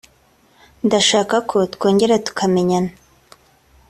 [0.85, 2.91] ndashaka ko twongera tukamenyana